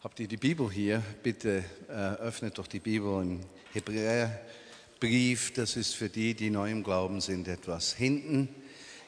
[0.00, 1.02] Habt ihr die Bibel hier?
[1.24, 3.40] Bitte äh, öffnet doch die Bibel im
[3.72, 5.52] Hebräerbrief.
[5.54, 8.48] Das ist für die, die neu im Glauben sind, etwas hinten.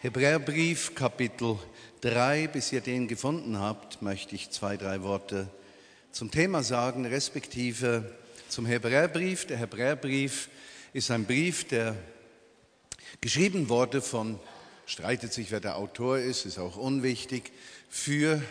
[0.01, 1.59] Hebräerbrief, Kapitel
[2.01, 2.49] 3.
[2.49, 5.49] Bis ihr den gefunden habt, möchte ich zwei, drei Worte
[6.11, 8.13] zum Thema sagen, respektive
[8.49, 9.47] zum Hebräerbrief.
[9.47, 10.49] Der Hebräerbrief
[10.93, 11.95] ist ein Brief, der
[13.21, 14.41] geschrieben wurde von,
[14.87, 17.53] streitet sich, wer der Autor ist, ist auch unwichtig,
[17.89, 18.43] für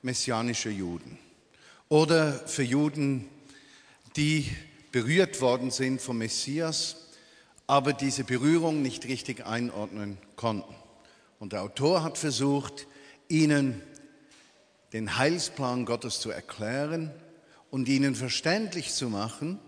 [0.00, 1.18] messianische Juden
[1.88, 3.28] oder für Juden,
[4.16, 4.50] die
[4.92, 6.96] berührt worden sind vom Messias,
[7.66, 10.74] aber diese Berührung nicht richtig einordnen konnten.
[11.38, 12.86] Und der Autor hat versucht,
[13.28, 13.82] ihnen
[14.92, 17.10] den Heilsplan Gottes zu erklären
[17.70, 19.58] und ihnen verständlich zu machen,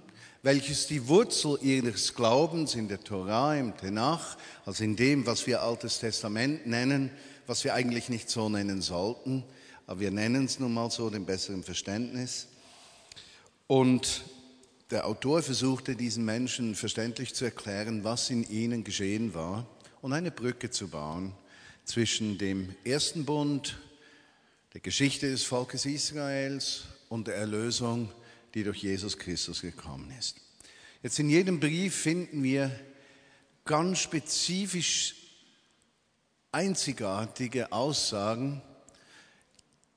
[0.42, 5.62] welches die Wurzel ihres Glaubens in der Torah, im Tenach, also in dem, was wir
[5.62, 7.10] Altes Testament nennen,
[7.46, 9.44] was wir eigentlich nicht so nennen sollten,
[9.90, 12.46] aber wir nennen es nun mal so, dem besseren Verständnis.
[13.66, 14.22] Und
[14.92, 19.66] der Autor versuchte diesen Menschen verständlich zu erklären, was in ihnen geschehen war
[20.00, 21.32] und eine Brücke zu bauen
[21.84, 23.80] zwischen dem ersten Bund,
[24.74, 28.12] der Geschichte des Volkes Israels und der Erlösung,
[28.54, 30.36] die durch Jesus Christus gekommen ist.
[31.02, 32.70] Jetzt in jedem Brief finden wir
[33.64, 35.16] ganz spezifisch
[36.52, 38.62] einzigartige Aussagen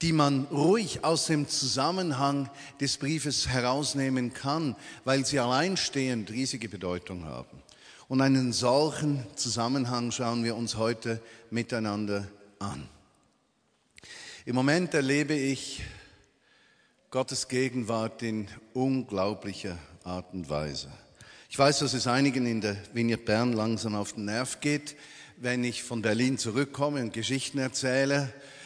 [0.04, 2.50] die man ruhig aus dem Zusammenhang
[2.82, 7.64] des Briefes herausnehmen kann, weil sie alleinstehend riesige Bedeutung haben.
[8.10, 12.28] Und einen solchen Zusammenhang schauen wir uns heute miteinander
[12.60, 12.90] an.
[14.46, 15.82] Im Moment erlebe ich
[17.10, 20.90] Gottes Gegenwart in unglaublicher Art und Weise.
[21.50, 24.98] Ich weiß, dass es einigen in der Vignette Bern langsam auf den Nerv geht,
[25.38, 28.63] wenn ich von Berlin zurückkomme und Geschichten erzähle äh,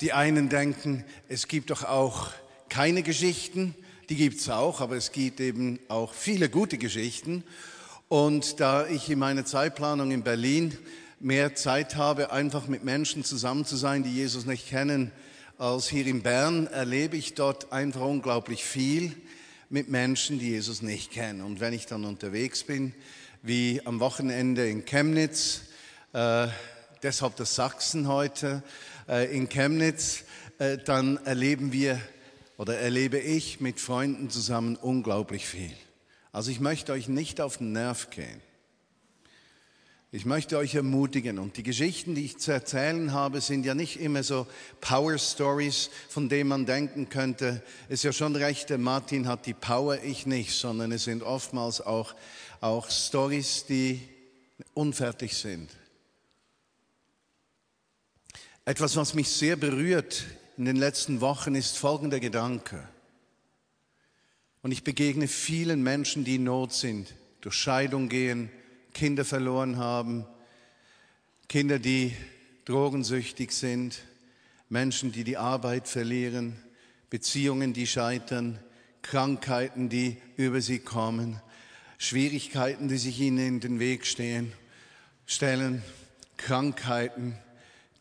[0.00, 2.28] die einen denken, es gibt doch auch
[2.68, 3.74] keine Geschichten,
[4.10, 7.44] die gibt es auch, aber es gibt eben auch viele gute Geschichten.
[8.08, 10.76] Und da ich in meiner Zeitplanung in Berlin
[11.20, 15.12] mehr Zeit habe, einfach mit Menschen zusammen zu sein, die Jesus nicht kennen,
[15.58, 19.14] als hier in Bern, erlebe ich dort einfach unglaublich viel
[19.68, 21.42] mit Menschen, die Jesus nicht kennen.
[21.42, 22.94] Und wenn ich dann unterwegs bin,
[23.42, 25.60] wie am Wochenende in Chemnitz,
[26.12, 26.48] äh,
[27.02, 28.62] deshalb das Sachsen heute,
[28.99, 30.24] äh, in Chemnitz,
[30.58, 32.00] äh, dann erleben wir
[32.58, 35.74] oder erlebe ich mit Freunden zusammen unglaublich viel.
[36.30, 38.40] Also ich möchte euch nicht auf den Nerv gehen.
[40.12, 44.00] Ich möchte euch ermutigen und die Geschichten, die ich zu erzählen habe, sind ja nicht
[44.00, 44.46] immer so
[44.80, 49.54] Power Stories, von denen man denken könnte, ist ja schon recht, der Martin hat die
[49.54, 52.14] Power, ich nicht, sondern es sind oftmals auch,
[52.60, 54.00] auch Stories, die
[54.74, 55.70] unfertig sind.
[58.70, 60.26] Etwas, was mich sehr berührt
[60.56, 62.88] in den letzten Wochen, ist folgender Gedanke.
[64.62, 68.48] Und ich begegne vielen Menschen, die in Not sind, durch Scheidung gehen,
[68.94, 70.24] Kinder verloren haben,
[71.48, 72.14] Kinder, die
[72.64, 74.02] drogensüchtig sind,
[74.68, 76.56] Menschen, die die Arbeit verlieren,
[77.10, 78.60] Beziehungen, die scheitern,
[79.02, 81.42] Krankheiten, die über sie kommen,
[81.98, 84.52] Schwierigkeiten, die sich ihnen in den Weg stehen,
[85.26, 85.82] stellen,
[86.36, 87.36] Krankheiten,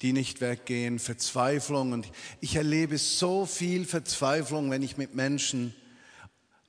[0.01, 1.91] die nicht weggehen, Verzweiflung.
[1.91, 2.07] Und
[2.39, 5.73] ich erlebe so viel Verzweiflung, wenn ich mit Menschen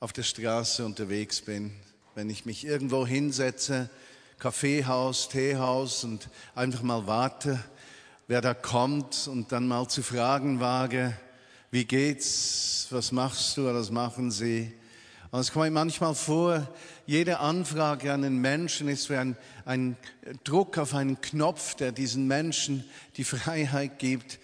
[0.01, 1.73] auf der Straße unterwegs bin,
[2.15, 3.91] wenn ich mich irgendwo hinsetze,
[4.39, 7.63] Kaffeehaus, Teehaus und einfach mal warte,
[8.27, 11.15] wer da kommt und dann mal zu fragen wage,
[11.71, 14.73] wie geht's, was machst du, was machen sie?
[15.31, 16.67] Und es kommt manchmal vor,
[17.07, 19.97] jede Anfrage an den Menschen ist wie ein, ein
[20.43, 22.85] Druck auf einen Knopf, der diesen Menschen
[23.17, 24.41] die Freiheit gibt,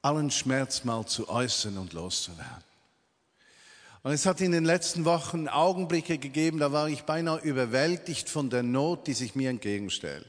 [0.00, 2.64] allen Schmerz mal zu äußern und loszuwerden.
[4.04, 8.50] Und es hat in den letzten Wochen Augenblicke gegeben, da war ich beinahe überwältigt von
[8.50, 10.26] der Not, die sich mir entgegenstellt.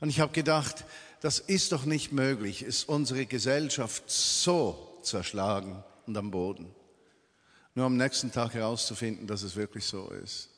[0.00, 0.84] Und ich habe gedacht,
[1.20, 6.74] das ist doch nicht möglich, ist unsere Gesellschaft so zerschlagen und am Boden
[7.76, 10.48] nur am nächsten Tag herauszufinden, dass es wirklich so ist.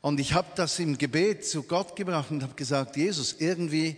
[0.00, 3.96] Und ich habe das im Gebet zu Gott gebracht und habe gesagt, Jesus, irgendwie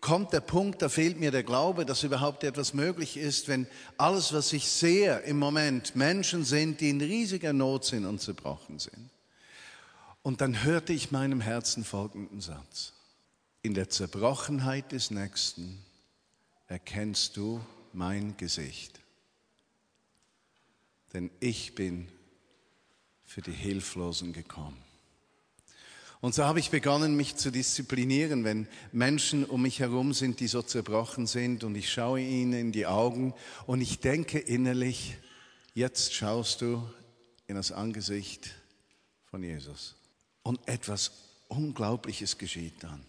[0.00, 3.66] kommt der Punkt, da fehlt mir der Glaube, dass überhaupt etwas möglich ist, wenn
[3.98, 8.78] alles, was ich sehe im Moment, Menschen sind, die in riesiger Not sind und zerbrochen
[8.78, 9.10] sind.
[10.22, 12.92] Und dann hörte ich meinem Herzen folgenden Satz.
[13.62, 15.82] In der Zerbrochenheit des Nächsten
[16.68, 17.60] erkennst du
[17.92, 19.00] mein Gesicht
[21.12, 22.08] denn ich bin
[23.24, 24.76] für die Hilflosen gekommen.
[26.20, 30.48] Und so habe ich begonnen, mich zu disziplinieren, wenn Menschen um mich herum sind, die
[30.48, 33.34] so zerbrochen sind und ich schaue ihnen in die Augen
[33.66, 35.16] und ich denke innerlich,
[35.74, 36.82] jetzt schaust du
[37.46, 38.50] in das Angesicht
[39.30, 39.94] von Jesus.
[40.42, 41.12] Und etwas
[41.48, 43.04] Unglaubliches geschieht dann.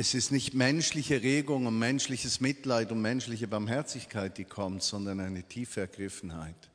[0.00, 5.42] Es ist nicht menschliche Regung und menschliches Mitleid und menschliche Barmherzigkeit, die kommt, sondern eine
[5.42, 6.70] tiefe Ergriffenheit.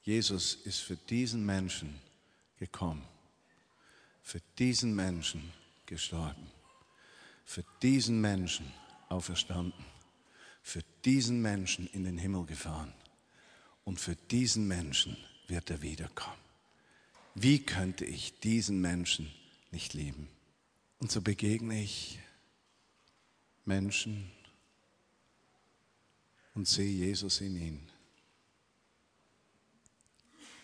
[0.00, 2.00] Jesus ist für diesen Menschen
[2.58, 3.02] gekommen,
[4.22, 5.52] für diesen Menschen
[5.84, 6.50] gestorben,
[7.44, 8.72] für diesen Menschen
[9.10, 9.84] auferstanden,
[10.62, 12.94] für diesen Menschen in den Himmel gefahren
[13.84, 15.18] und für diesen Menschen
[15.48, 16.40] wird er wiederkommen.
[17.34, 19.30] Wie könnte ich diesen Menschen
[19.70, 20.30] nicht lieben?
[20.98, 22.18] Und so begegne ich
[23.64, 24.30] Menschen
[26.54, 27.90] und sehe Jesus in ihnen.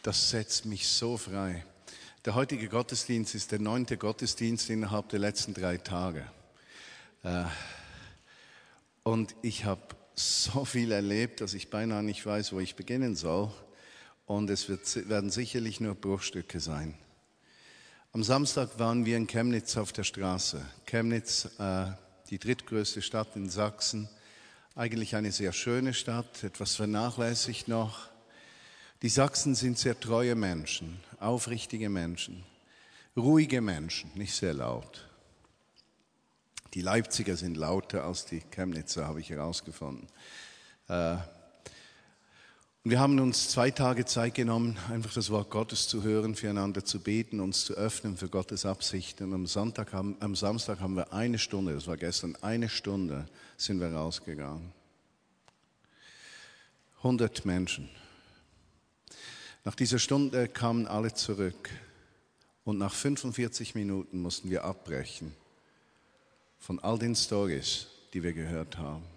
[0.02, 1.64] Das setzt mich so frei.
[2.24, 6.30] Der heutige Gottesdienst ist der neunte Gottesdienst innerhalb der letzten drei Tage.
[7.22, 7.44] Äh,
[9.02, 9.82] und ich habe
[10.14, 13.52] so viel erlebt, dass ich beinahe nicht weiß, wo ich beginnen soll.
[14.26, 16.96] Und es wird, werden sicherlich nur Bruchstücke sein.
[18.14, 20.60] Am Samstag waren wir in Chemnitz auf der Straße.
[20.84, 21.86] Chemnitz, äh,
[22.28, 24.06] die drittgrößte Stadt in Sachsen,
[24.74, 28.10] eigentlich eine sehr schöne Stadt, etwas vernachlässigt noch.
[29.00, 32.44] Die Sachsen sind sehr treue Menschen, aufrichtige Menschen,
[33.16, 35.08] ruhige Menschen, nicht sehr laut.
[36.74, 40.06] Die Leipziger sind lauter als die Chemnitzer, habe ich herausgefunden.
[40.88, 41.16] Äh,
[42.84, 46.84] und wir haben uns zwei Tage Zeit genommen, einfach das Wort Gottes zu hören, füreinander
[46.84, 49.24] zu beten, uns zu öffnen für Gottes Absichten.
[49.24, 53.28] Und am, Sonntag haben, am Samstag haben wir eine Stunde, das war gestern, eine Stunde
[53.56, 54.72] sind wir rausgegangen.
[56.98, 57.88] 100 Menschen.
[59.64, 61.70] Nach dieser Stunde kamen alle zurück
[62.64, 65.32] und nach 45 Minuten mussten wir abbrechen
[66.58, 69.11] von all den Stories, die wir gehört haben.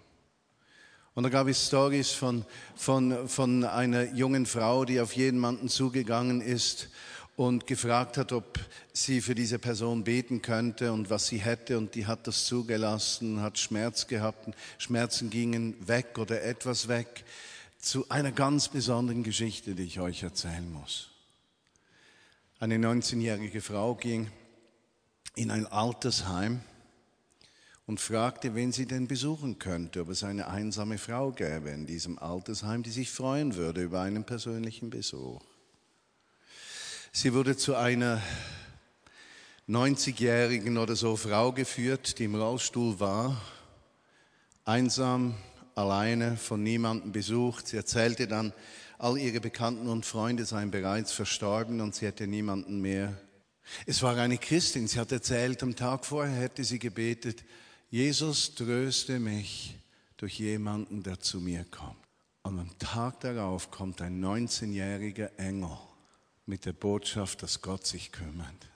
[1.16, 2.44] Und da gab es Stories von,
[2.76, 6.90] von, von einer jungen Frau, die auf jemanden zugegangen ist
[7.36, 8.58] und gefragt hat, ob
[8.92, 11.78] sie für diese Person beten könnte und was sie hätte.
[11.78, 14.54] Und die hat das zugelassen, hat Schmerz gehabt.
[14.76, 17.24] Schmerzen gingen weg oder etwas weg
[17.78, 21.08] zu einer ganz besonderen Geschichte, die ich euch erzählen muss.
[22.60, 24.30] Eine 19-jährige Frau ging
[25.34, 26.60] in ein Altersheim
[27.86, 32.18] und fragte, wen sie denn besuchen könnte, ob es eine einsame Frau gäbe in diesem
[32.18, 35.40] Altersheim, die sich freuen würde über einen persönlichen Besuch.
[37.12, 38.20] Sie wurde zu einer
[39.68, 43.40] 90-jährigen oder so Frau geführt, die im Rollstuhl war,
[44.64, 45.34] einsam,
[45.74, 47.68] alleine, von niemandem besucht.
[47.68, 48.52] Sie erzählte dann,
[48.98, 53.16] all ihre Bekannten und Freunde seien bereits verstorben und sie hätte niemanden mehr.
[53.86, 57.44] Es war eine Christin, sie hat erzählt, am Tag vorher hätte sie gebetet,
[57.90, 59.78] Jesus tröste mich
[60.16, 61.96] durch jemanden, der zu mir kommt.
[62.42, 65.76] Und am Tag darauf kommt ein 19-jähriger Engel
[66.46, 68.68] mit der Botschaft, dass Gott sich kümmert.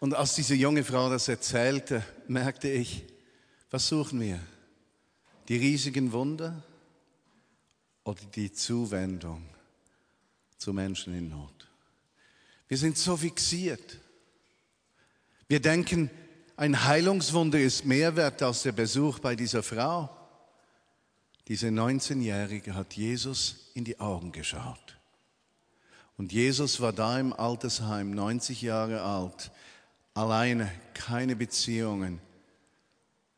[0.00, 3.04] Und als diese junge Frau das erzählte, merkte ich,
[3.70, 4.40] was suchen wir?
[5.48, 6.62] Die riesigen Wunder
[8.04, 9.44] oder die Zuwendung
[10.56, 11.68] zu Menschen in Not?
[12.68, 13.98] Wir sind so fixiert.
[15.48, 16.10] Wir denken,
[16.58, 20.10] ein Heilungswunder ist mehr wert als der Besuch bei dieser Frau.
[21.46, 24.98] Diese 19-Jährige hat Jesus in die Augen geschaut.
[26.18, 29.50] Und Jesus war da im Altersheim, 90 Jahre alt,
[30.14, 32.20] alleine, keine Beziehungen,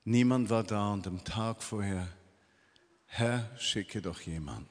[0.04, 2.08] Niemand war da und am Tag vorher,
[3.06, 4.69] Herr, schicke doch jemanden.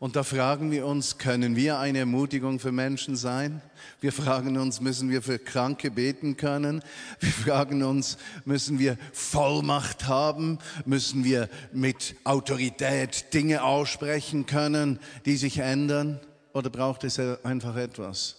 [0.00, 3.62] Und da fragen wir uns, können wir eine Ermutigung für Menschen sein?
[4.00, 6.82] Wir fragen uns, müssen wir für Kranke beten können?
[7.20, 10.58] Wir fragen uns, müssen wir Vollmacht haben?
[10.84, 16.18] Müssen wir mit Autorität Dinge aussprechen können, die sich ändern?
[16.54, 18.34] Oder braucht es einfach etwas?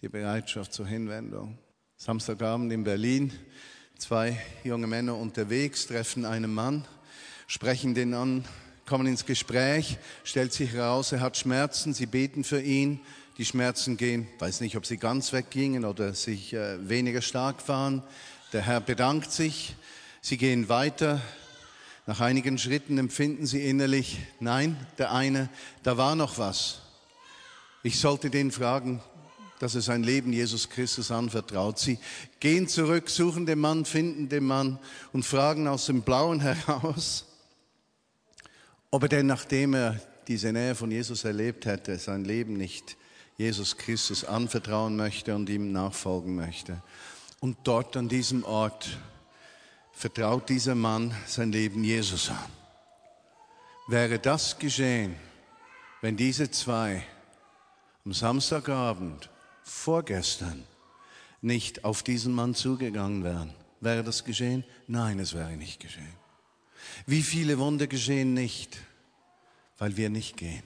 [0.00, 1.58] Die Bereitschaft zur Hinwendung.
[1.96, 3.32] Samstagabend in Berlin
[3.98, 6.84] Zwei junge Männer unterwegs treffen einen Mann,
[7.48, 8.44] sprechen den an,
[8.88, 13.00] kommen ins Gespräch, stellt sich heraus, er hat Schmerzen, sie beten für ihn,
[13.36, 18.02] die Schmerzen gehen, weiß nicht, ob sie ganz weggingen oder sich äh, weniger stark waren.
[18.54, 19.76] Der Herr bedankt sich,
[20.22, 21.20] sie gehen weiter.
[22.06, 25.50] Nach einigen Schritten empfinden sie innerlich, nein, der eine,
[25.82, 26.80] da war noch was.
[27.82, 29.02] Ich sollte den fragen,
[29.58, 31.78] dass er sein Leben Jesus Christus anvertraut.
[31.78, 31.98] Sie
[32.40, 34.78] gehen zurück, suchen den Mann, finden den Mann
[35.12, 37.26] und fragen aus dem Blauen heraus,
[38.90, 42.96] ob er denn, nachdem er diese Nähe von Jesus erlebt hätte, sein Leben nicht
[43.36, 46.82] Jesus Christus anvertrauen möchte und ihm nachfolgen möchte.
[47.40, 48.98] Und dort an diesem Ort
[49.92, 52.50] vertraut dieser Mann sein Leben Jesus an.
[53.86, 55.16] Wäre das geschehen,
[56.02, 57.04] wenn diese zwei
[58.04, 59.30] am Samstagabend
[59.62, 60.64] vorgestern
[61.40, 63.54] nicht auf diesen Mann zugegangen wären?
[63.80, 64.64] Wäre das geschehen?
[64.88, 66.27] Nein, es wäre nicht geschehen.
[67.06, 68.78] Wie viele Wunder geschehen nicht,
[69.78, 70.62] weil wir nicht gehen?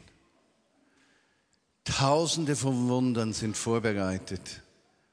[1.84, 4.62] Tausende von Wundern sind vorbereitet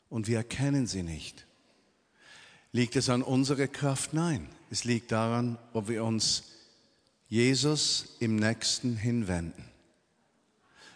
[0.10, 1.46] und wir erkennen sie nicht.
[2.72, 4.14] Liegt es an unserer Kraft?
[4.14, 6.44] Nein, es liegt daran, ob wir uns
[7.28, 9.69] Jesus im Nächsten hinwenden.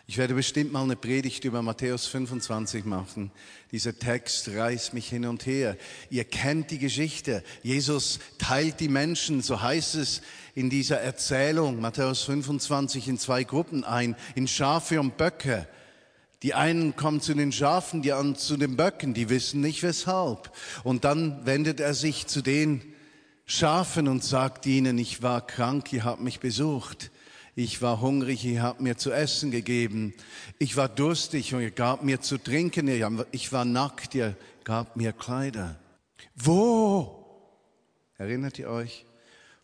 [0.06, 3.32] Ich werde bestimmt mal eine Predigt über Matthäus 25 machen.
[3.72, 5.78] Dieser Text reißt mich hin und her.
[6.10, 7.42] Ihr kennt die Geschichte.
[7.64, 10.22] Jesus teilt die Menschen, so heißt es
[10.56, 15.70] in dieser Erzählung, Matthäus 25, in zwei Gruppen ein, in Schafe und Böcke.
[16.44, 20.52] Die einen kommen zu den Schafen, die anderen zu den Böcken, die wissen nicht weshalb.
[20.84, 22.82] Und dann wendet er sich zu den
[23.46, 27.10] Schafen und sagt ihnen, ich war krank, ihr habt mich besucht.
[27.56, 30.14] Ich war hungrig, ihr habt mir zu essen gegeben.
[30.58, 32.88] Ich war durstig und ihr gab mir zu trinken.
[33.32, 35.80] Ich war nackt, ihr gab mir Kleider.
[36.36, 37.24] Wo?
[38.18, 39.06] Erinnert ihr euch?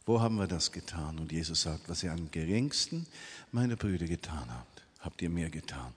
[0.06, 1.18] Wo haben wir das getan?
[1.18, 3.08] Und Jesus sagt, was ihr am geringsten
[3.52, 5.94] meiner Brüder getan habt, habt ihr mir getan.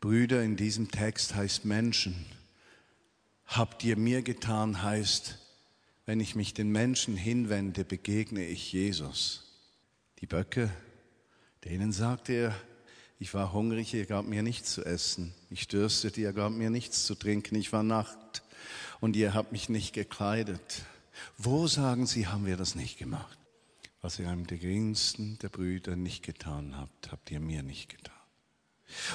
[0.00, 2.26] Brüder in diesem Text heißt Menschen.
[3.46, 5.38] Habt ihr mir getan heißt,
[6.06, 9.51] wenn ich mich den Menschen hinwende, begegne ich Jesus.
[10.22, 10.70] Die Böcke,
[11.64, 12.54] denen sagte er,
[13.18, 15.34] ich war hungrig, ihr gab mir nichts zu essen.
[15.50, 17.56] Ich dürstete, ihr gab mir nichts zu trinken.
[17.56, 18.44] Ich war nackt
[19.00, 20.82] und ihr habt mich nicht gekleidet.
[21.38, 23.36] Wo, sagen sie, haben wir das nicht gemacht?
[24.00, 28.14] Was ihr einem der geringsten der Brüder nicht getan habt, habt ihr mir nicht getan.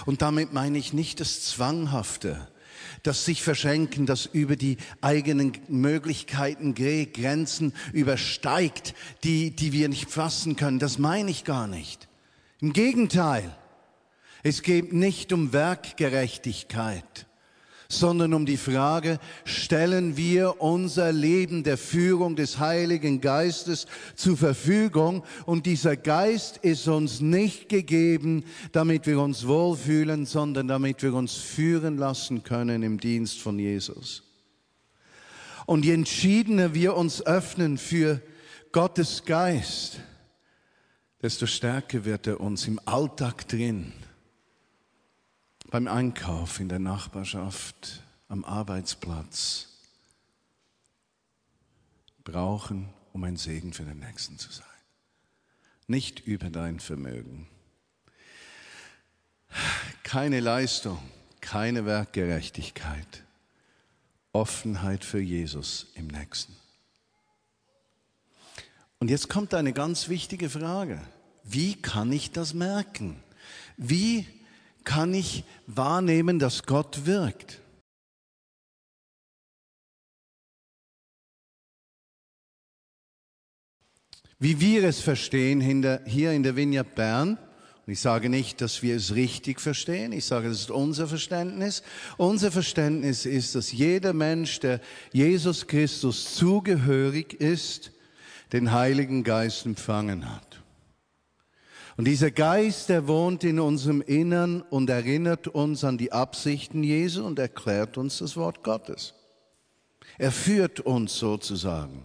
[0.05, 2.51] Und damit meine ich nicht das Zwanghafte,
[3.03, 10.55] das sich verschenken, das über die eigenen Möglichkeiten Grenzen übersteigt, die, die wir nicht fassen
[10.55, 10.79] können.
[10.79, 12.07] Das meine ich gar nicht.
[12.59, 13.55] Im Gegenteil,
[14.43, 17.26] es geht nicht um Werkgerechtigkeit
[17.89, 25.23] sondern um die Frage, stellen wir unser Leben der Führung des Heiligen Geistes zur Verfügung
[25.45, 31.35] und dieser Geist ist uns nicht gegeben, damit wir uns wohlfühlen, sondern damit wir uns
[31.35, 34.23] führen lassen können im Dienst von Jesus.
[35.65, 38.21] Und je entschiedener wir uns öffnen für
[38.71, 39.99] Gottes Geist,
[41.21, 43.93] desto stärker wird er uns im Alltag drin
[45.69, 49.67] beim Einkauf, in der Nachbarschaft, am Arbeitsplatz
[52.23, 54.65] brauchen, um ein Segen für den Nächsten zu sein.
[55.87, 57.47] Nicht über dein Vermögen.
[60.03, 60.99] Keine Leistung,
[61.41, 63.23] keine Werkgerechtigkeit.
[64.33, 66.55] Offenheit für Jesus im Nächsten.
[68.99, 71.01] Und jetzt kommt eine ganz wichtige Frage.
[71.43, 73.21] Wie kann ich das merken?
[73.77, 74.27] Wie
[74.87, 77.59] kann ich wahrnehmen, dass Gott wirkt.
[84.39, 87.37] Wie wir es verstehen hier in der Vineyard Bern,
[87.85, 91.83] und ich sage nicht, dass wir es richtig verstehen, ich sage, das ist unser Verständnis.
[92.15, 94.79] Unser Verständnis ist, dass jeder Mensch, der
[95.11, 97.91] Jesus Christus zugehörig ist,
[98.53, 100.46] den Heiligen Geist empfangen hat.
[101.97, 107.25] Und dieser Geist, der wohnt in unserem Innern und erinnert uns an die Absichten Jesu
[107.25, 109.15] und erklärt uns das Wort Gottes.
[110.19, 112.03] Er führt uns sozusagen.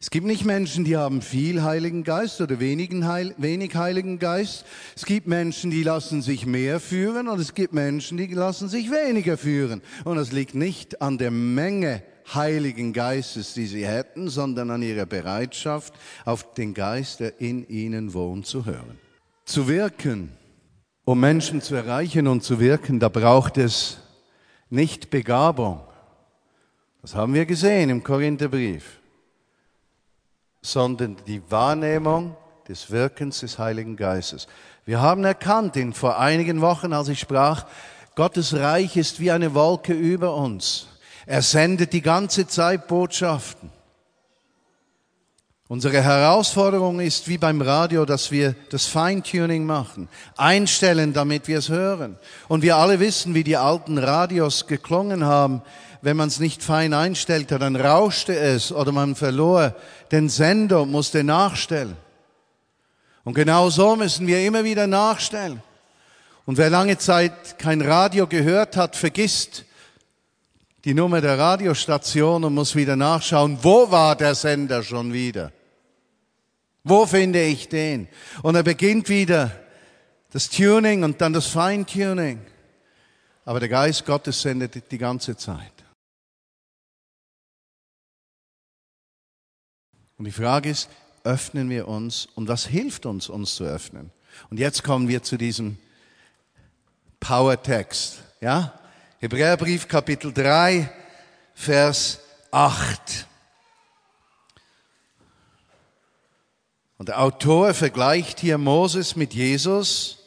[0.00, 4.64] Es gibt nicht Menschen, die haben viel Heiligen Geist oder wenigen Heil, wenig Heiligen Geist.
[4.96, 8.90] Es gibt Menschen, die lassen sich mehr führen und es gibt Menschen, die lassen sich
[8.90, 9.82] weniger führen.
[10.04, 12.02] Und das liegt nicht an der Menge
[12.34, 18.14] Heiligen Geistes, die sie hätten, sondern an ihrer Bereitschaft, auf den Geist, der in ihnen
[18.14, 18.98] wohnt, zu hören.
[19.44, 20.32] Zu wirken,
[21.04, 23.98] um Menschen zu erreichen und zu wirken, da braucht es
[24.70, 25.80] nicht Begabung.
[27.02, 29.00] Das haben wir gesehen im Korintherbrief,
[30.60, 32.36] sondern die Wahrnehmung
[32.68, 34.46] des Wirkens des Heiligen Geistes.
[34.84, 37.66] Wir haben erkannt in vor einigen Wochen, als ich sprach,
[38.14, 40.86] Gottes Reich ist wie eine Wolke über uns.
[41.26, 43.70] Er sendet die ganze Zeit Botschaften.
[45.72, 51.70] Unsere Herausforderung ist wie beim Radio, dass wir das Feintuning machen, einstellen, damit wir es
[51.70, 52.18] hören.
[52.48, 55.62] Und wir alle wissen, wie die alten Radios geklungen haben.
[56.02, 59.74] Wenn man es nicht fein einstellte, dann rauschte es oder man verlor
[60.10, 61.96] den Sender, musste nachstellen.
[63.24, 65.62] Und genau so müssen wir immer wieder nachstellen.
[66.44, 69.64] Und wer lange Zeit kein Radio gehört hat, vergisst
[70.84, 75.52] die Nummer der Radiostation und muss wieder nachschauen, wo war der Sender schon wieder?
[76.84, 78.08] Wo finde ich den?
[78.42, 79.52] Und er beginnt wieder
[80.30, 82.40] das Tuning und dann das Feintuning.
[83.44, 85.72] Aber der Geist Gottes sendet die ganze Zeit.
[90.16, 90.88] Und die Frage ist,
[91.24, 94.10] öffnen wir uns und was hilft uns, uns zu öffnen?
[94.50, 95.78] Und jetzt kommen wir zu diesem
[97.20, 98.22] Power-Text.
[98.40, 98.78] Ja?
[99.22, 100.90] Hebräerbrief Kapitel 3,
[101.54, 102.18] Vers
[102.50, 103.28] 8.
[106.98, 110.18] Und der Autor vergleicht hier Moses mit Jesus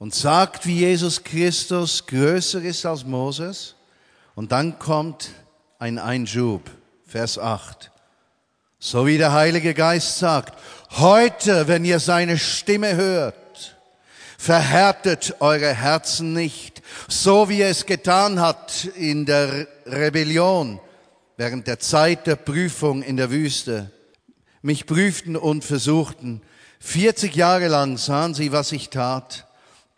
[0.00, 3.76] und sagt, wie Jesus Christus größer ist als Moses.
[4.34, 5.30] Und dann kommt
[5.78, 6.68] ein Einschub,
[7.06, 7.92] Vers 8.
[8.80, 10.58] So wie der Heilige Geist sagt,
[10.96, 13.76] heute, wenn ihr seine Stimme hört,
[14.36, 20.80] verhärtet eure Herzen nicht, so wie er es getan hat in der Rebellion
[21.36, 23.90] während der Zeit der Prüfung in der Wüste.
[24.62, 26.42] Mich prüften und versuchten.
[26.80, 29.46] 40 Jahre lang sahen sie, was ich tat.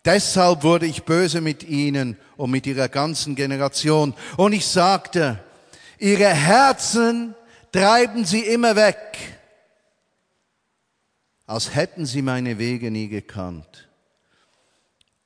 [0.04, 4.14] Deshalb wurde ich böse mit ihnen und mit ihrer ganzen Generation.
[4.36, 5.42] Und ich sagte,
[5.98, 7.34] ihre Herzen
[7.72, 9.18] treiben sie immer weg,
[11.46, 13.88] als hätten sie meine Wege nie gekannt.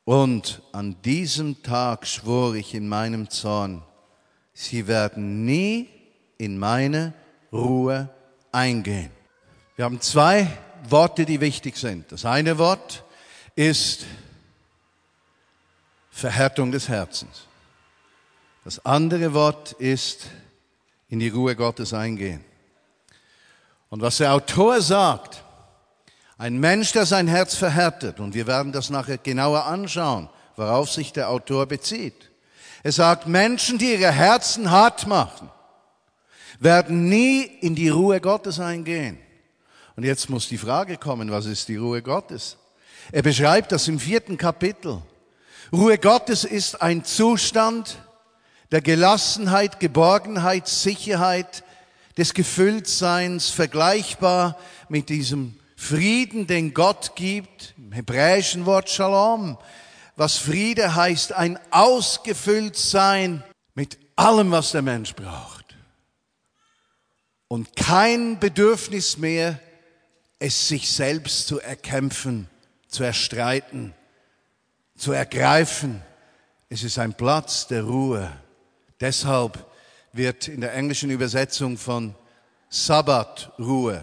[0.07, 3.83] Und an diesem Tag schwor ich in meinem Zorn,
[4.55, 5.89] sie werden nie
[6.39, 7.13] in meine
[7.53, 8.09] Ruhe
[8.53, 9.11] eingehen.
[9.75, 10.47] Wir haben zwei
[10.89, 12.13] Worte, die wichtig sind.
[12.13, 13.03] Das eine Wort
[13.57, 14.07] ist
[16.13, 17.49] Verhärtung des Herzens.
[18.63, 20.29] Das andere Wort ist
[21.09, 22.45] in die Ruhe Gottes eingehen.
[23.91, 25.43] Und was der Autor sagt,
[26.39, 31.13] ein Mensch, der sein Herz verhärtet, und wir werden das nachher genauer anschauen, worauf sich
[31.13, 32.31] der Autor bezieht.
[32.83, 35.51] Er sagt, Menschen, die ihre Herzen hart machen,
[36.61, 39.19] werden nie in die Ruhe Gottes eingehen.
[39.97, 42.59] Und jetzt muss die Frage kommen, was ist die Ruhe Gottes?
[43.13, 45.01] Er beschreibt das im vierten Kapitel.
[45.73, 47.99] Ruhe Gottes ist ein Zustand
[48.73, 51.65] der Gelassenheit, Geborgenheit, Sicherheit,
[52.19, 59.59] des Gefülltseins, vergleichbar mit diesem Frieden, den Gott gibt, im hebräischen Wort Shalom,
[60.17, 65.77] was Friede heißt, ein ausgefüllt sein mit allem, was der Mensch braucht.
[67.49, 69.61] Und kein Bedürfnis mehr,
[70.39, 72.49] es sich selbst zu erkämpfen,
[72.89, 73.95] zu erstreiten,
[74.97, 76.03] zu ergreifen.
[76.71, 78.33] Es ist ein Platz der Ruhe.
[79.01, 79.65] Deshalb
[80.13, 82.15] wird in der englischen Übersetzung von
[82.71, 84.03] Sabbat Ruhe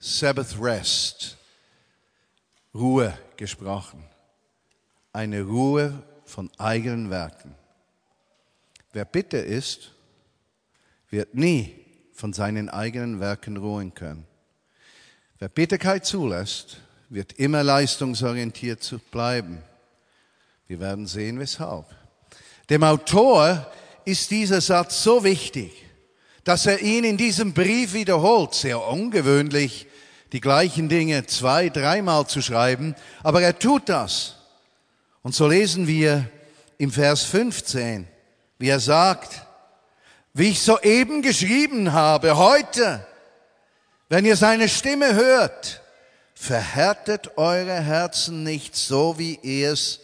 [0.00, 1.36] Sabbath Rest,
[2.74, 4.02] Ruhe gesprochen.
[5.12, 7.54] Eine Ruhe von eigenen Werken.
[8.92, 9.92] Wer bitter ist,
[11.10, 11.74] wird nie
[12.14, 14.26] von seinen eigenen Werken ruhen können.
[15.38, 16.78] Wer Bitterkeit zulässt,
[17.10, 19.62] wird immer leistungsorientiert bleiben.
[20.66, 21.86] Wir werden sehen, weshalb.
[22.70, 23.70] Dem Autor
[24.04, 25.72] ist dieser Satz so wichtig,
[26.44, 28.54] dass er ihn in diesem Brief wiederholt.
[28.54, 29.86] Sehr ungewöhnlich,
[30.32, 34.36] die gleichen Dinge zwei, dreimal zu schreiben, aber er tut das.
[35.22, 36.28] Und so lesen wir
[36.78, 38.06] im Vers 15,
[38.58, 39.46] wie er sagt,
[40.32, 43.06] wie ich soeben geschrieben habe, heute,
[44.08, 45.82] wenn ihr seine Stimme hört,
[46.34, 50.00] verhärtet eure Herzen nicht so, wie ihr es,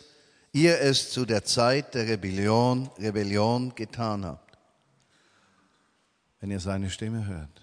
[0.53, 4.59] ihr es zu der Zeit der Rebellion, Rebellion getan habt.
[6.41, 7.63] Wenn ihr seine Stimme hört,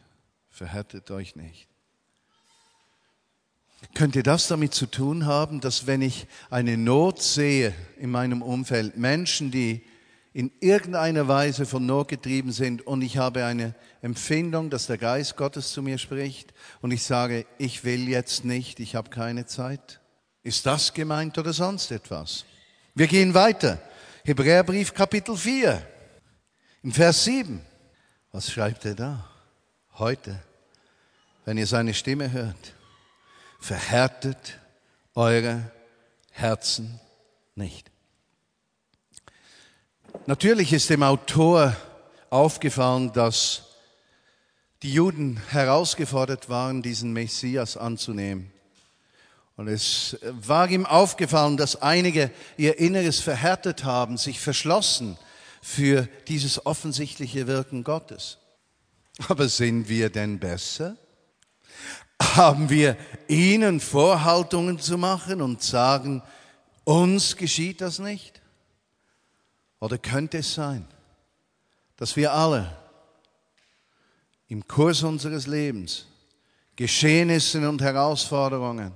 [0.50, 1.73] verhärtet euch nicht.
[3.94, 8.98] Könnte das damit zu tun haben, dass wenn ich eine Not sehe in meinem Umfeld,
[8.98, 9.84] Menschen, die
[10.34, 15.38] in irgendeiner Weise von Not getrieben sind und ich habe eine Empfindung, dass der Geist
[15.38, 20.00] Gottes zu mir spricht und ich sage, ich will jetzt nicht, ich habe keine Zeit?
[20.42, 22.46] Ist das gemeint oder sonst etwas?
[22.96, 23.80] Wir gehen weiter.
[24.26, 25.86] Hebräerbrief Kapitel 4,
[26.82, 27.62] im Vers 7.
[28.32, 29.30] Was schreibt er da?
[30.00, 30.40] Heute,
[31.46, 32.74] wenn ihr seine Stimme hört
[33.64, 34.60] verhärtet
[35.16, 35.72] eure
[36.32, 37.00] Herzen
[37.56, 37.90] nicht.
[40.26, 41.74] Natürlich ist dem Autor
[42.30, 43.64] aufgefallen, dass
[44.82, 48.52] die Juden herausgefordert waren, diesen Messias anzunehmen.
[49.56, 55.18] Und es war ihm aufgefallen, dass einige ihr Inneres verhärtet haben, sich verschlossen
[55.62, 58.40] für dieses offensichtliche Wirken Gottes.
[59.30, 60.98] Aber sind wir denn besser?
[62.36, 66.22] Haben wir ihnen Vorhaltungen zu machen und sagen,
[66.84, 68.42] Uns geschieht das nicht?
[69.80, 70.86] Oder könnte es sein,
[71.98, 72.76] dass wir alle
[74.48, 76.08] im Kurs unseres Lebens
[76.76, 78.94] Geschehnissen und Herausforderungen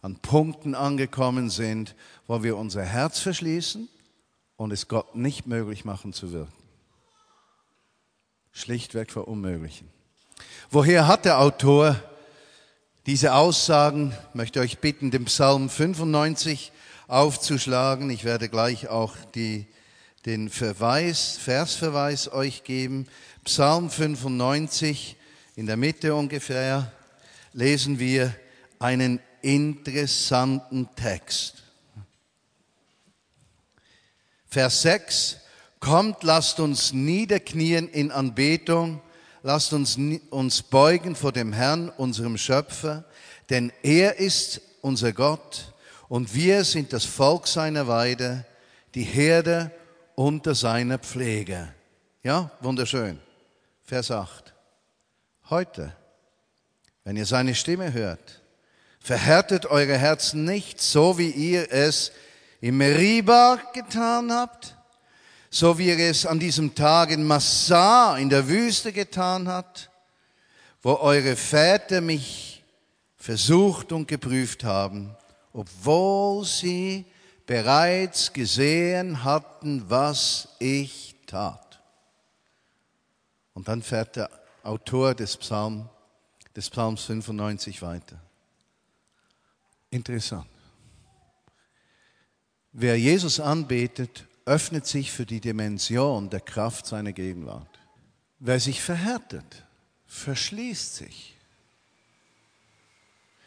[0.00, 1.94] an Punkten angekommen sind,
[2.26, 3.88] wo wir unser Herz verschließen
[4.56, 6.52] und es Gott nicht möglich machen zu wirken.
[8.52, 9.88] Schlichtweg verunmöglichen.
[10.70, 11.96] Woher hat der Autor
[13.06, 14.14] diese Aussagen?
[14.28, 16.72] Ich möchte euch bitten, den Psalm 95
[17.08, 18.10] aufzuschlagen.
[18.10, 19.66] Ich werde gleich auch die,
[20.24, 23.08] den Verweis, Versverweis euch geben.
[23.44, 25.16] Psalm 95,
[25.56, 26.92] in der Mitte ungefähr,
[27.52, 28.32] lesen wir
[28.78, 31.64] einen interessanten Text.
[34.46, 35.38] Vers 6,
[35.80, 39.00] kommt, lasst uns niederknien in Anbetung,
[39.42, 39.98] lasst uns
[40.30, 43.04] uns beugen vor dem Herrn, unserem Schöpfer,
[43.50, 45.72] denn er ist unser Gott
[46.08, 48.44] und wir sind das Volk seiner Weide,
[48.94, 49.70] die Herde
[50.14, 51.72] unter seiner Pflege.
[52.22, 53.18] Ja, wunderschön.
[53.82, 54.54] Vers 8.
[55.50, 55.94] Heute,
[57.04, 58.42] wenn ihr seine Stimme hört,
[59.00, 62.12] verhärtet eure Herzen nicht, so wie ihr es
[62.60, 64.76] im Meriba getan habt,
[65.54, 69.90] so wie er es an diesem Tag in Massah in der Wüste getan hat,
[70.80, 72.64] wo eure Väter mich
[73.18, 75.14] versucht und geprüft haben,
[75.52, 77.04] obwohl sie
[77.44, 81.82] bereits gesehen hatten, was ich tat.
[83.52, 84.30] Und dann fährt der
[84.62, 85.86] Autor des, Psalm,
[86.56, 88.18] des Psalms 95 weiter.
[89.90, 90.46] Interessant.
[92.72, 97.68] Wer Jesus anbetet, öffnet sich für die Dimension der Kraft seiner Gegenwart.
[98.38, 99.64] Wer sich verhärtet,
[100.06, 101.36] verschließt sich.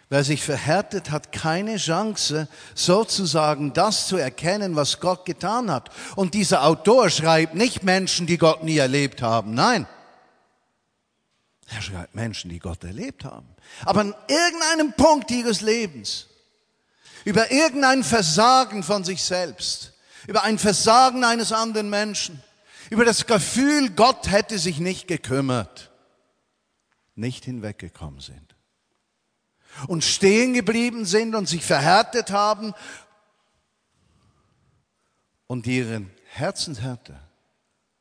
[0.09, 5.89] Wer sich verhärtet, hat keine Chance, sozusagen das zu erkennen, was Gott getan hat.
[6.15, 9.55] Und dieser Autor schreibt nicht Menschen, die Gott nie erlebt haben.
[9.55, 9.87] Nein.
[11.67, 13.47] Er schreibt Menschen, die Gott erlebt haben.
[13.83, 16.27] Aber an irgendeinem Punkt ihres Lebens
[17.23, 19.94] über irgendein Versagen von sich selbst,
[20.27, 22.41] über ein Versagen eines anderen Menschen,
[22.89, 25.91] über das Gefühl, Gott hätte sich nicht gekümmert,
[27.15, 28.55] nicht hinweggekommen sind
[29.87, 32.73] und stehen geblieben sind und sich verhärtet haben
[35.47, 37.19] und ihren Herzenshärte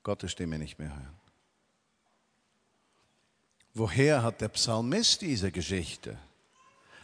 [0.02, 1.14] Gottes Stimme nicht mehr hören.
[3.74, 6.16] Woher hat der Psalmist diese Geschichte?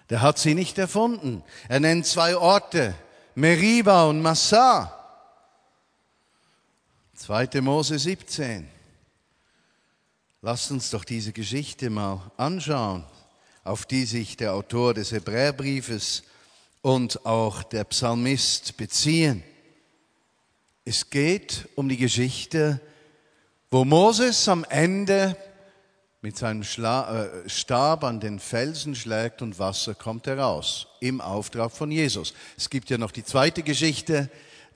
[0.08, 1.42] Der hat sie nicht erfunden.
[1.68, 2.94] Er nennt zwei Orte,
[3.34, 4.99] Meriba und Massah.
[7.20, 7.60] 2.
[7.60, 8.66] Mose 17.
[10.40, 13.04] Lasst uns doch diese Geschichte mal anschauen,
[13.62, 16.22] auf die sich der Autor des Hebräerbriefes
[16.80, 19.44] und auch der Psalmist beziehen.
[20.86, 22.80] Es geht um die Geschichte,
[23.70, 25.36] wo Moses am Ende
[26.22, 31.70] mit seinem Schla äh, Stab an den Felsen schlägt und Wasser kommt heraus, im Auftrag
[31.70, 32.32] von Jesus.
[32.56, 34.30] Es gibt ja noch die zweite Geschichte,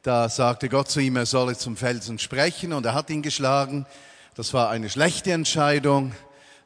[0.04, 3.86] da sagte Gott zu ihm, er solle zum Felsen sprechen und er hat ihn geschlagen.
[4.34, 6.12] Das war eine schlechte Entscheidung.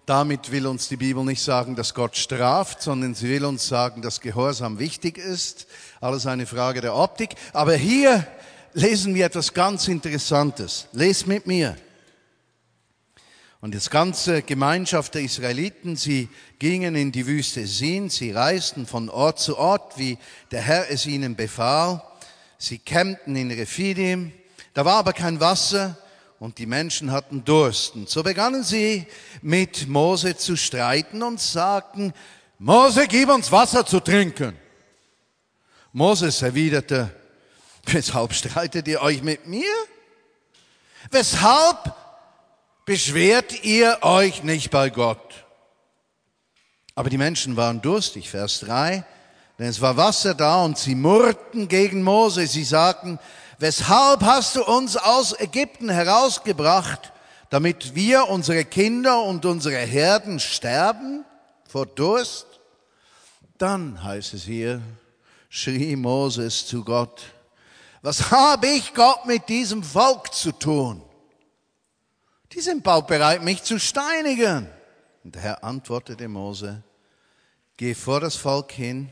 [0.07, 4.03] Damit will uns die Bibel nicht sagen, dass Gott straft, sondern sie will uns sagen,
[4.03, 5.69] dass Gehorsam wichtig ist.
[6.01, 7.37] Alles eine Frage der Optik.
[7.53, 8.27] Aber hier
[8.73, 10.89] lesen wir etwas ganz Interessantes.
[10.91, 11.77] Les mit mir.
[13.61, 19.09] Und das ganze Gemeinschaft der Israeliten, sie gingen in die Wüste Sin, sie reisten von
[19.09, 20.19] Ort zu Ort, wie
[20.51, 22.03] der Herr es ihnen befahl.
[22.59, 24.33] Sie campten in Rephidim,
[24.75, 25.97] da war aber kein Wasser
[26.41, 27.95] und die Menschen hatten Durst.
[27.95, 29.07] Und so begannen sie
[29.43, 32.13] mit Mose zu streiten und sagten,
[32.59, 34.57] Mose, gib uns Wasser zu trinken.
[35.93, 37.15] Moses erwiderte,
[37.87, 39.73] weshalb streitet ihr euch mit mir?
[41.11, 41.95] Weshalb
[42.85, 45.45] beschwert ihr euch nicht bei Gott.
[46.95, 49.05] Aber die Menschen waren durstig, Vers 3,
[49.59, 52.47] denn es war Wasser da und sie murrten gegen Mose.
[52.47, 53.19] Sie sagten,
[53.59, 57.13] weshalb hast du uns aus Ägypten herausgebracht,
[57.51, 61.25] damit wir, unsere Kinder und unsere Herden sterben
[61.67, 62.47] vor Durst?
[63.59, 64.81] Dann heißt es hier,
[65.49, 67.23] schrie Moses zu Gott,
[68.01, 71.03] was habe ich Gott mit diesem Volk zu tun?
[72.53, 74.69] Die sind bald bereit, mich zu steinigen.
[75.25, 76.85] Und der Herr antwortete Mose,
[77.77, 79.11] geh vor das Volk hin,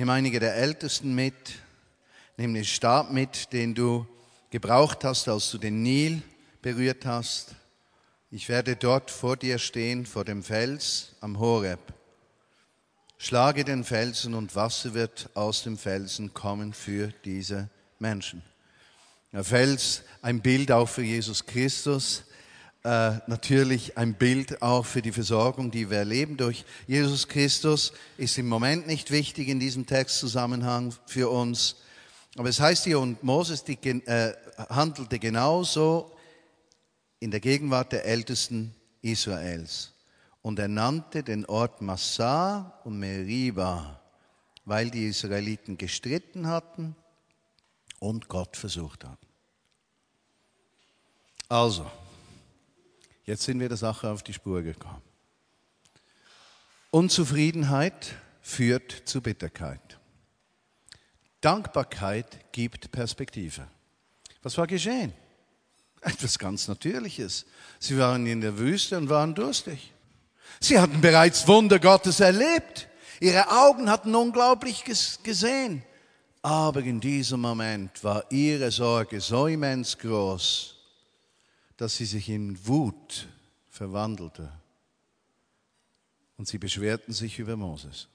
[0.00, 1.34] nimm einige der Ältesten mit,
[2.38, 4.06] nimm den Stab mit, den du
[4.48, 6.22] gebraucht hast, als du den Nil
[6.62, 7.54] berührt hast.
[8.30, 11.80] Ich werde dort vor dir stehen, vor dem Fels am Horeb.
[13.18, 18.40] schlage den Felsen und Wasser wird aus dem Felsen kommen für diese Menschen.
[19.32, 22.24] Der Fels, ein Bild auch für Jesus Christus,
[22.82, 28.38] äh, natürlich ein Bild auch für die Versorgung, die wir erleben durch Jesus Christus, ist
[28.38, 31.76] im Moment nicht wichtig in diesem Textzusammenhang für uns.
[32.36, 34.34] Aber es heißt hier, und Moses die, äh,
[34.70, 36.10] handelte genauso
[37.18, 39.92] in der Gegenwart der Ältesten Israels.
[40.40, 44.00] Und er nannte den Ort Massah und Meriba,
[44.64, 46.96] weil die Israeliten gestritten hatten
[47.98, 49.26] und Gott versucht hatten.
[51.48, 51.90] Also,
[53.30, 55.02] jetzt sind wir der Sache auf die Spur gekommen.
[56.90, 59.98] Unzufriedenheit führt zu Bitterkeit.
[61.40, 63.68] Dankbarkeit gibt Perspektive.
[64.42, 65.12] Was war geschehen?
[66.00, 67.46] Etwas ganz Natürliches.
[67.78, 69.92] Sie waren in der Wüste und waren durstig.
[70.58, 72.88] Sie hatten bereits Wunder Gottes erlebt.
[73.20, 74.82] Ihre Augen hatten unglaublich
[75.22, 75.84] gesehen.
[76.42, 80.79] Aber in diesem Moment war ihre Sorge so immens groß,
[81.80, 83.26] dass sie sich in Wut
[83.70, 84.52] verwandelte.
[86.36, 88.08] Und sie beschwerten sich über Moses.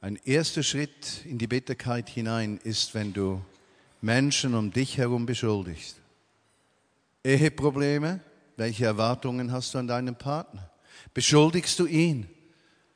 [0.00, 3.44] Ein erster Schritt in die Bitterkeit hinein ist, wenn du
[4.00, 5.96] Menschen um dich herum beschuldigst.
[7.24, 8.20] Eheprobleme,
[8.56, 10.70] welche Erwartungen hast du an deinen Partner?
[11.14, 12.28] Beschuldigst du ihn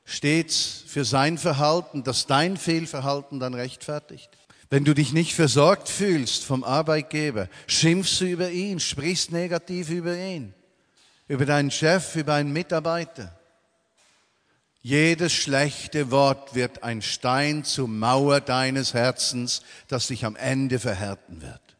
[0.05, 4.31] stets für sein Verhalten, dass dein Fehlverhalten dann rechtfertigt?
[4.73, 10.17] Wenn du dich nicht versorgt fühlst vom Arbeitgeber, schimpfst du über ihn, sprichst negativ über
[10.17, 10.55] ihn,
[11.29, 13.39] über deinen Chef, über einen Mitarbeiter.
[14.81, 21.43] Jedes schlechte Wort wird ein Stein zur Mauer deines Herzens, das dich am Ende verhärten
[21.43, 21.77] wird.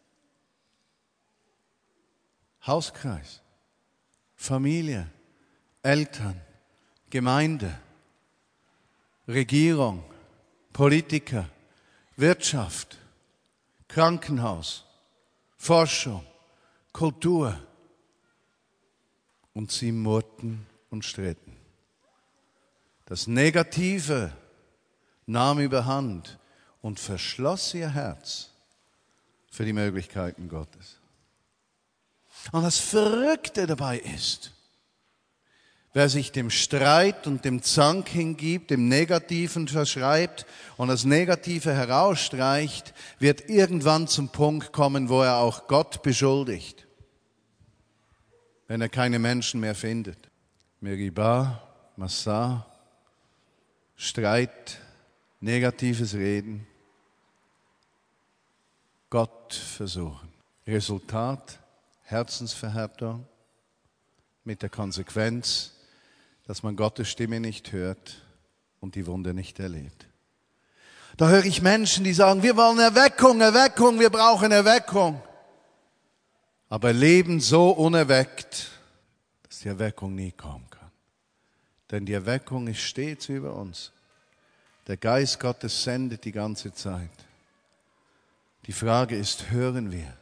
[2.67, 3.41] Hauskreis,
[4.37, 5.09] Familie,
[5.83, 6.39] Eltern,
[7.09, 7.73] Gemeinde,
[9.27, 10.05] Regierung,
[10.75, 11.49] Politiker,
[12.23, 12.99] Wirtschaft,
[13.89, 14.85] Krankenhaus,
[15.57, 16.25] Forschung,
[16.93, 17.59] Kultur.
[19.55, 21.57] Und sie murrten und stritten.
[23.07, 24.33] Das Negative
[25.27, 26.39] nahm überhand
[26.81, 28.51] und verschloss ihr Herz
[29.51, 31.01] für die Möglichkeiten Gottes.
[32.53, 34.53] Und das Verrückte dabei ist,
[35.93, 42.95] wer sich dem Streit und dem Zank hingibt, dem Negativen verschreibt und das Negative herausstreicht,
[43.19, 46.87] wird irgendwann zum Punkt kommen, wo er auch Gott beschuldigt,
[48.69, 50.31] wenn er keine Menschen mehr findet.
[50.81, 51.63] Meribah,
[51.97, 52.67] Massah,
[53.97, 54.79] Streit,
[55.41, 56.67] negatives Reden,
[59.11, 60.33] Gott versuchen.
[60.67, 61.59] Resultat,
[62.05, 63.27] Herzensverhärtung
[64.45, 65.73] mit der Konsequenz,
[66.47, 68.23] dass man Gottes Stimme nicht hört
[68.81, 70.07] und die Wunde nicht erlebt.
[71.17, 75.23] Da höre ich Menschen, die sagen, wir wollen Erweckung, Erweckung, wir brauchen Erweckung.
[76.69, 78.71] Aber leben so unerweckt,
[79.43, 80.91] dass die Erweckung nie kommen kann.
[81.91, 83.93] Denn die Erweckung ist stets über uns.
[84.87, 87.11] Der Geist Gottes sendet die ganze Zeit.
[88.67, 90.17] Die Frage ist, hören wir?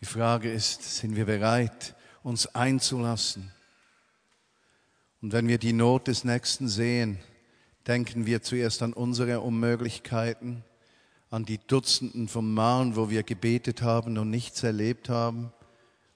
[0.00, 3.50] Die Frage ist, sind wir bereit, uns einzulassen?
[5.22, 7.18] Und wenn wir die Not des Nächsten sehen,
[7.86, 10.64] denken wir zuerst an unsere Unmöglichkeiten,
[11.30, 15.52] an die Dutzenden von Malen, wo wir gebetet haben und nichts erlebt haben,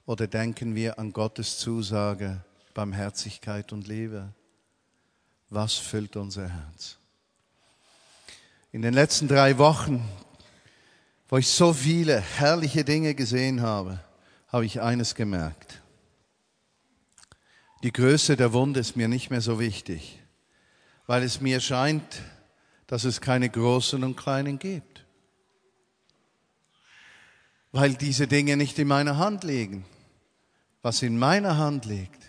[0.06, 4.32] oder denken wir an Gottes Zusage, Barmherzigkeit und Liebe.
[5.50, 6.98] Was füllt unser Herz?
[8.72, 10.04] In den letzten drei Wochen,
[11.28, 14.00] wo ich so viele herrliche Dinge gesehen habe,
[14.48, 15.80] habe ich eines gemerkt.
[17.86, 20.20] Die Größe der Wunde ist mir nicht mehr so wichtig,
[21.06, 22.20] weil es mir scheint,
[22.88, 25.06] dass es keine großen und kleinen gibt.
[27.70, 29.84] Weil diese Dinge nicht in meiner Hand liegen.
[30.82, 32.24] Was in meiner Hand liegt,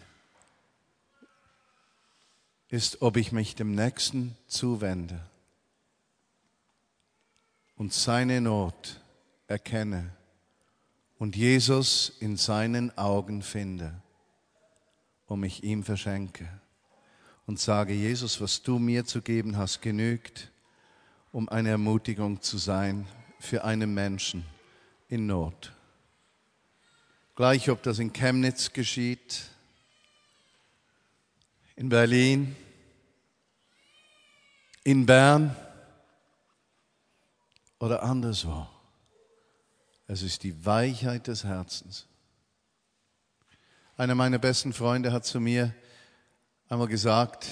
[2.69, 5.19] ist, ob ich mich dem Nächsten zuwende
[7.77, 9.01] und seine Not
[9.47, 10.13] erkenne
[11.17, 14.03] und Jesus in seinen Augen finde
[15.27, 16.47] und mich ihm verschenke
[17.45, 20.51] und sage, Jesus, was du mir zu geben hast, genügt,
[21.31, 23.07] um eine Ermutigung zu sein
[23.39, 24.45] für einen Menschen
[25.07, 25.73] in Not.
[27.35, 29.43] Gleich ob das in Chemnitz geschieht,
[31.75, 32.55] in Berlin,
[34.83, 35.55] in Bern
[37.79, 38.67] oder anderswo.
[40.07, 42.07] Es ist die Weichheit des Herzens.
[43.99, 45.73] Einer meiner besten Freunde hat zu mir
[46.69, 47.47] einmal gesagt,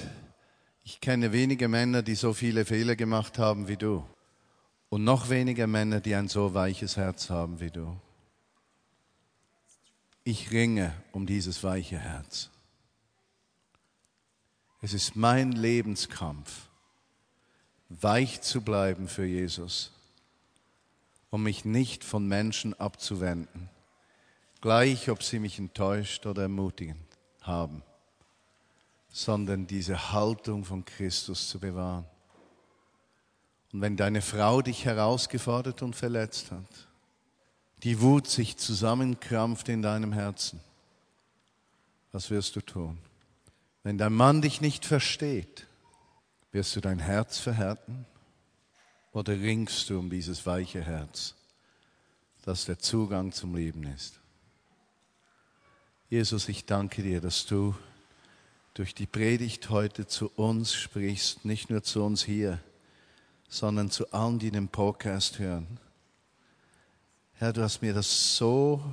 [0.83, 4.05] ich kenne wenige Männer, die so viele Fehler gemacht haben wie du.
[4.89, 7.99] Und noch weniger Männer, die ein so weiches Herz haben wie du.
[10.23, 12.51] Ich ringe um dieses weiche Herz.
[14.83, 16.69] Es ist mein Lebenskampf,
[17.89, 19.91] weich zu bleiben für Jesus,
[21.31, 23.71] um mich nicht von Menschen abzuwenden,
[24.61, 26.97] gleich ob sie mich enttäuscht oder ermutigen
[27.41, 27.83] haben,
[29.09, 32.05] sondern diese Haltung von Christus zu bewahren.
[33.71, 36.87] Und wenn deine Frau dich herausgefordert und verletzt hat,
[37.83, 40.59] die Wut sich zusammenkrampft in deinem Herzen,
[42.11, 42.97] was wirst du tun?
[43.83, 45.67] Wenn dein Mann dich nicht versteht,
[46.51, 48.05] wirst du dein Herz verhärten
[49.11, 51.35] oder ringst du um dieses weiche Herz,
[52.43, 54.19] das der Zugang zum Leben ist?
[56.07, 57.73] Jesus, ich danke dir, dass du
[58.75, 62.59] durch die Predigt heute zu uns sprichst, nicht nur zu uns hier,
[63.49, 65.79] sondern zu allen, die den Podcast hören.
[67.33, 68.83] Herr, du hast mir das so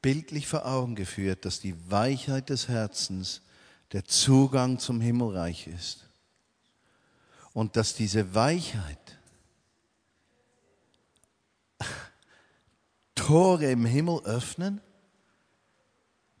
[0.00, 3.42] bildlich vor Augen geführt, dass die Weichheit des Herzens
[3.90, 6.08] der Zugang zum Himmelreich ist.
[7.52, 9.18] Und dass diese Weichheit
[13.16, 14.80] Tore im Himmel öffnen,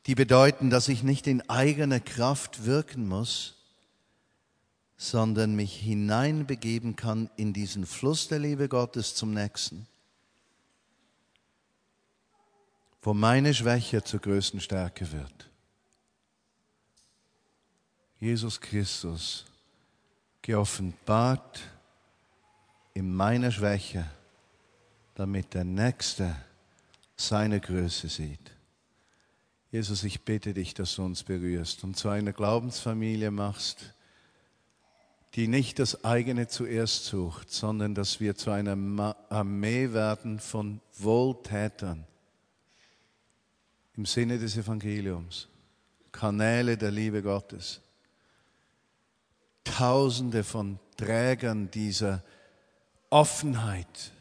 [0.06, 3.54] die bedeuten, dass ich nicht in eigener Kraft wirken muss,
[4.96, 9.86] sondern mich hineinbegeben kann in diesen Fluss der Liebe Gottes zum Nächsten,
[13.02, 15.50] wo meine Schwäche zur größten Stärke wird.
[18.18, 19.44] Jesus Christus
[20.42, 21.60] geoffenbart
[22.94, 24.08] in meiner Schwäche,
[25.14, 26.36] damit der Nächste
[27.16, 28.52] seine Größe sieht.
[29.72, 31.82] Jesus, ich bitte dich, dass du uns berührst.
[31.82, 33.94] Und zu einer Glaubensfamilie machst,
[35.34, 42.06] die nicht das eigene zuerst sucht, sondern dass wir zu einer Armee werden von Wohltätern.
[43.96, 45.48] Im Sinne des Evangeliums,
[46.12, 47.80] Kanäle der Liebe Gottes,
[49.64, 52.22] Tausende von Trägern dieser
[53.08, 54.12] Offenheit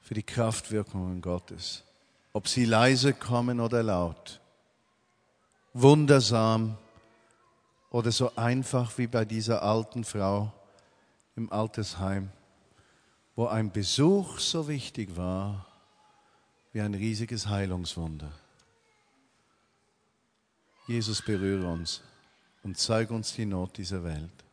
[0.00, 1.84] für die Kraftwirkungen Gottes,
[2.36, 4.42] ob sie leise kommen oder laut,
[5.72, 6.76] wundersam
[7.88, 10.52] oder so einfach wie bei dieser alten Frau
[11.34, 12.30] im Altersheim,
[13.36, 15.66] wo ein Besuch so wichtig war
[16.74, 18.30] wie ein riesiges Heilungswunder.
[20.86, 22.02] Jesus berühre uns
[22.62, 24.45] und zeige uns die Not dieser Welt.